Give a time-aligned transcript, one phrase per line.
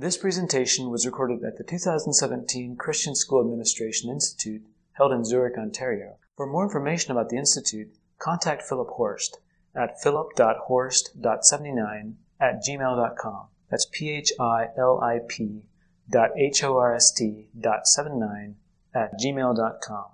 [0.00, 6.16] This presentation was recorded at the 2017 Christian School Administration Institute held in Zurich, Ontario.
[6.38, 7.88] For more information about the Institute,
[8.18, 9.40] contact Philip Horst
[9.76, 13.48] at philip.horst.79 at gmail.com.
[13.70, 15.64] That's P H I L I P
[16.08, 18.56] dot H O R S T dot 79
[18.94, 20.06] at gmail.com.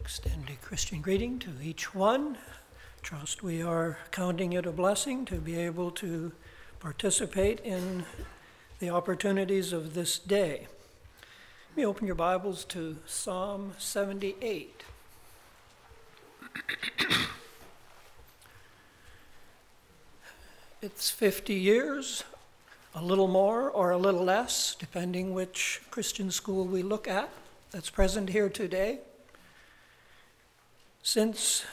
[0.00, 2.36] Extend a Christian greeting to each one.
[3.00, 6.32] Trust we are counting it a blessing to be able to
[6.80, 8.04] participate in
[8.78, 10.68] the opportunities of this day.
[11.70, 14.84] Let me open your Bibles to Psalm 78.
[20.80, 22.22] it's 50 years,
[22.94, 27.28] a little more or a little less, depending which Christian school we look at,
[27.72, 29.00] that's present here today.
[31.02, 31.64] Since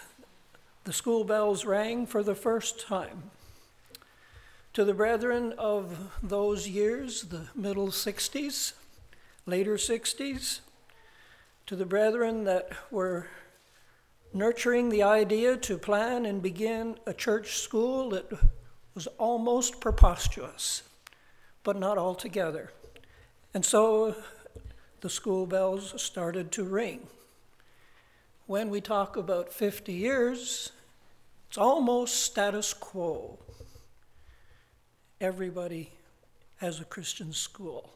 [0.83, 3.29] the school bells rang for the first time.
[4.75, 8.73] To the brethren of those years, the middle 60s,
[9.45, 10.59] later 60s,
[11.67, 13.27] to the brethren that were
[14.33, 18.29] nurturing the idea to plan and begin a church school that
[18.95, 20.83] was almost preposterous,
[21.63, 22.73] but not altogether.
[23.53, 24.13] And so
[24.99, 27.07] the school bells started to ring.
[28.45, 30.73] When we talk about 50 years,
[31.47, 33.39] it's almost status quo.
[35.21, 35.91] Everybody
[36.57, 37.93] has a Christian school.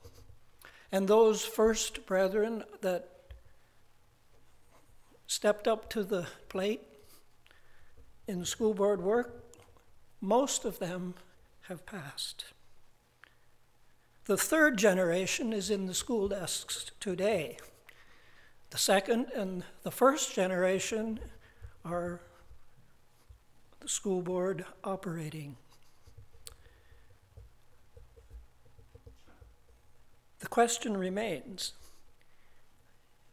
[0.92, 3.10] And those first brethren that
[5.28, 6.82] stepped up to the plate
[8.28, 9.44] in school board work,
[10.22, 11.14] most of them
[11.68, 12.46] have passed.
[14.26, 17.58] The third generation is in the school desks today.
[18.70, 21.20] The second and the first generation
[21.84, 22.22] are
[23.80, 25.58] the school board operating.
[30.40, 31.74] The question remains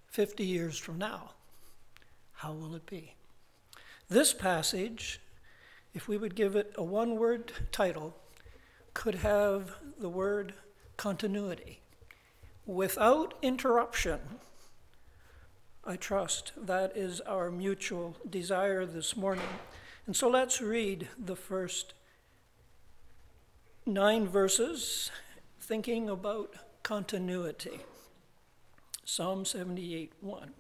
[0.08, 1.30] 50 years from now,
[2.34, 3.14] how will it be?
[4.08, 5.20] This passage,
[5.94, 8.16] if we would give it a one word title,
[8.94, 10.54] could have the word
[10.96, 11.80] continuity.
[12.64, 14.18] Without interruption,
[15.84, 19.48] I trust that is our mutual desire this morning.
[20.06, 21.94] And so let's read the first
[23.84, 25.10] nine verses,
[25.60, 26.54] thinking about
[26.86, 27.80] continuity.
[29.04, 30.50] Psalm 78 1.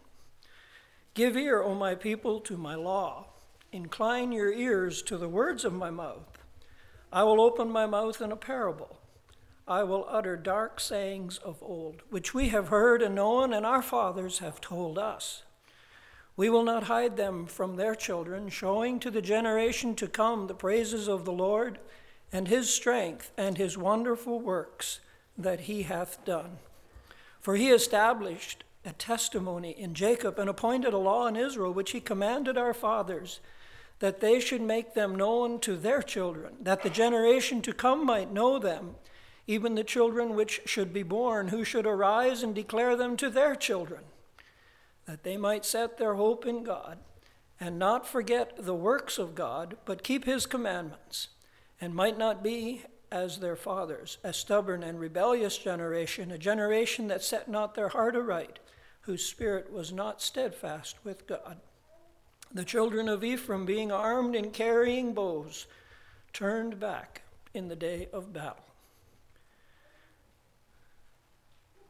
[1.14, 3.26] Give ear, O my people, to my law.
[3.70, 6.44] Incline your ears to the words of my mouth.
[7.12, 8.98] I will open my mouth in a parable.
[9.68, 13.80] I will utter dark sayings of old, which we have heard and known, and our
[13.80, 15.44] fathers have told us.
[16.36, 20.54] We will not hide them from their children, showing to the generation to come the
[20.54, 21.78] praises of the Lord
[22.32, 24.98] and his strength and his wonderful works
[25.36, 26.58] that he hath done.
[27.40, 32.00] For he established a testimony in Jacob and appointed a law in Israel, which he
[32.00, 33.40] commanded our fathers,
[33.98, 38.32] that they should make them known to their children, that the generation to come might
[38.32, 38.96] know them,
[39.46, 43.54] even the children which should be born, who should arise and declare them to their
[43.54, 44.02] children
[45.06, 46.98] that they might set their hope in God
[47.58, 51.28] and not forget the works of God, but keep his commandments,
[51.80, 57.22] and might not be as their fathers, a stubborn and rebellious generation, a generation that
[57.22, 58.58] set not their heart aright,
[59.02, 61.58] whose spirit was not steadfast with God.
[62.52, 65.66] The children of Ephraim, being armed and carrying bows,
[66.32, 67.22] turned back
[67.54, 68.64] in the day of battle.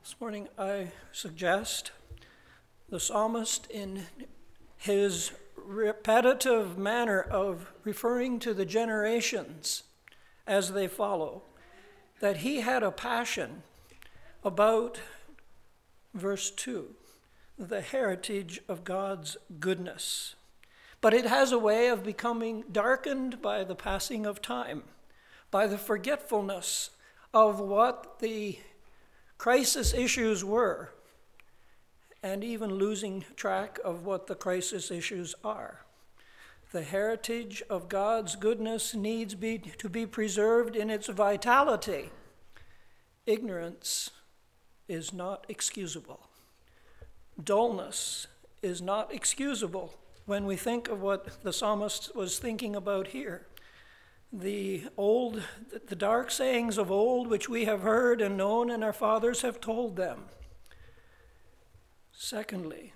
[0.02, 1.90] This morning I suggest
[2.88, 4.06] the psalmist, in
[4.76, 9.82] his repetitive manner of referring to the generations
[10.46, 11.42] as they follow,
[12.20, 13.62] that he had a passion
[14.44, 15.00] about
[16.14, 16.94] verse 2,
[17.58, 20.34] the heritage of God's goodness.
[21.00, 24.84] But it has a way of becoming darkened by the passing of time,
[25.50, 26.90] by the forgetfulness
[27.34, 28.58] of what the
[29.38, 30.92] crisis issues were
[32.22, 35.85] and even losing track of what the crisis issues are.
[36.72, 42.10] The heritage of God's goodness needs be, to be preserved in its vitality.
[43.24, 44.10] Ignorance
[44.88, 46.28] is not excusable.
[47.42, 48.26] Dullness
[48.62, 49.94] is not excusable
[50.26, 53.46] when we think of what the psalmist was thinking about here.
[54.32, 55.42] The old,
[55.86, 59.60] the dark sayings of old, which we have heard and known, and our fathers have
[59.60, 60.24] told them.
[62.12, 62.92] Secondly,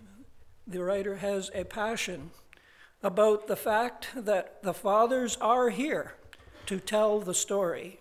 [0.67, 2.31] the writer has a passion
[3.03, 6.15] about the fact that the fathers are here
[6.67, 8.01] to tell the story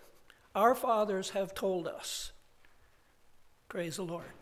[0.56, 2.32] Our fathers have told us.
[3.70, 4.34] Praise the Lord.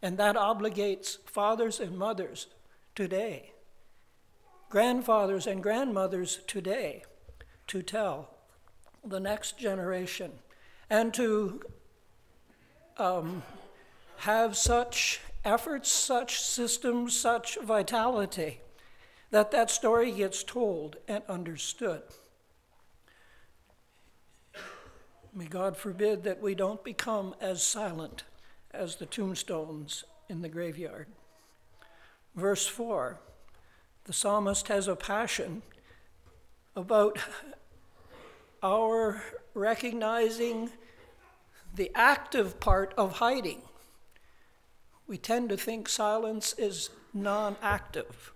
[0.00, 2.46] And that obligates fathers and mothers
[2.94, 3.52] today,
[4.70, 7.02] grandfathers and grandmothers today,
[7.66, 8.30] to tell
[9.04, 10.30] the next generation
[10.88, 11.60] and to
[12.96, 13.42] um,
[14.18, 18.60] have such efforts, such systems, such vitality
[19.30, 22.02] that that story gets told and understood.
[25.34, 28.24] May God forbid that we don't become as silent
[28.70, 31.08] as the tombstones in the graveyard.
[32.34, 33.20] Verse 4
[34.06, 35.62] the psalmist has a passion
[36.76, 37.18] about
[38.62, 39.20] our
[39.52, 40.70] recognizing
[41.74, 43.62] the active part of hiding.
[45.08, 48.32] We tend to think silence is non active,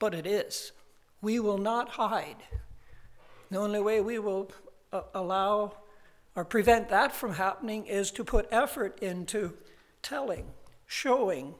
[0.00, 0.72] but it is.
[1.22, 2.42] We will not hide.
[3.50, 4.50] The only way we will
[4.92, 5.74] uh, allow
[6.34, 9.54] or prevent that from happening is to put effort into
[10.02, 10.46] telling,
[10.86, 11.54] showing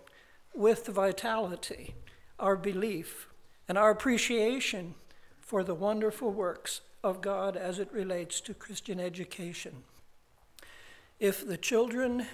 [0.54, 1.94] with vitality
[2.38, 3.28] our belief
[3.68, 4.94] and our appreciation
[5.40, 9.82] for the wonderful works of God as it relates to Christian education.
[11.18, 12.26] If the children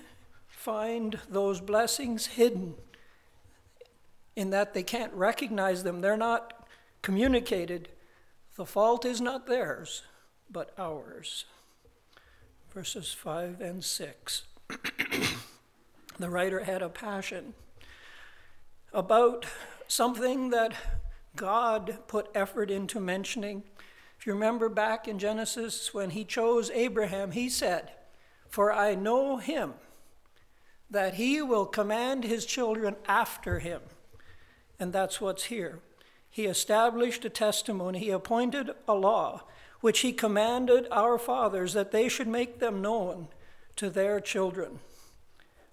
[0.47, 2.75] find those blessings hidden
[4.37, 6.69] in that they can't recognize them, they're not
[7.03, 7.89] communicated,
[8.57, 10.03] the fault is not theirs,
[10.51, 11.47] but ours.
[12.73, 14.43] Verses 5 and 6.
[16.19, 17.55] the writer had a passion
[18.93, 19.47] about
[19.89, 20.75] something that
[21.35, 23.63] God put effort into mentioning
[24.19, 27.93] if you remember back in Genesis when he chose Abraham, he said,
[28.49, 29.75] For I know him,
[30.91, 33.83] that he will command his children after him.
[34.79, 35.81] And that's what's here.
[36.29, 39.45] He established a testimony, he appointed a law,
[39.81, 43.29] which he commanded our fathers that they should make them known
[43.77, 44.81] to their children.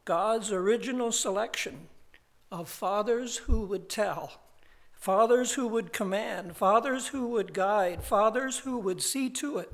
[0.06, 1.88] God's original selection
[2.52, 4.40] of fathers who would tell
[5.04, 9.70] fathers who would command, fathers who would guide, fathers who would see to it.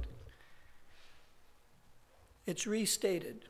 [2.48, 3.46] It's restated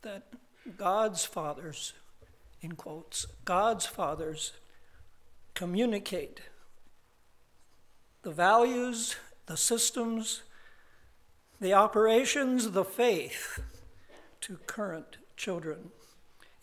[0.00, 0.32] that
[0.78, 1.92] God's fathers,
[2.62, 4.52] in quotes, God's fathers
[5.54, 6.40] communicate
[8.22, 9.16] the values,
[9.46, 10.42] the systems,
[11.60, 13.60] the operations, the faith
[14.40, 15.90] to current children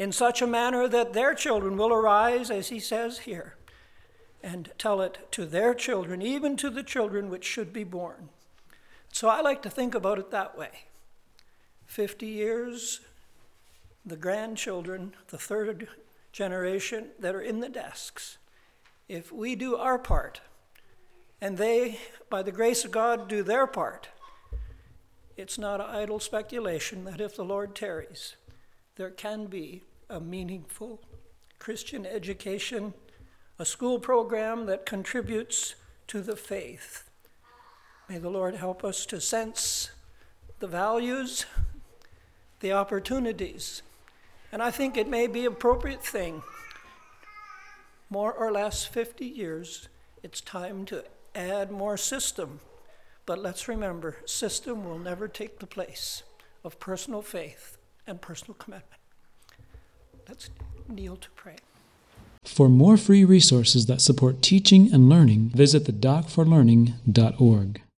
[0.02, 3.56] in such a manner that their children will arise, as he says here,
[4.42, 8.30] and tell it to their children, even to the children which should be born.
[9.14, 10.86] So I like to think about it that way
[11.86, 13.02] 50 years,
[14.04, 15.88] the grandchildren, the third
[16.32, 18.40] generation that are in the desks.
[19.12, 20.40] If we do our part,
[21.42, 22.00] and they,
[22.30, 24.08] by the grace of God, do their part,
[25.36, 28.38] it's not idle speculation that if the Lord tarries,
[28.96, 31.02] there can be a meaningful
[31.60, 32.94] Christian education
[33.60, 35.76] a school program that contributes
[36.08, 37.10] to the faith.
[38.08, 39.92] May the Lord help us to sense
[40.60, 41.46] the values,
[42.62, 43.82] the opportunities,
[44.54, 46.44] and I think it may be appropriate thing.
[48.12, 49.88] More or less 50 years,
[50.22, 52.60] it's time to add more system.
[53.26, 56.24] But let's remember, system will never take the place
[56.62, 59.02] of personal faith and personal commitment.
[60.28, 60.50] Let's
[60.90, 61.56] kneel to pray.
[62.44, 67.82] For more free resources that support teaching and learning, visit the dockforlearning.org.